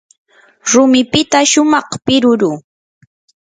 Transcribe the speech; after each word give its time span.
rumipita 0.69 1.39
shumaq 1.51 1.89
piruru. 2.05 2.51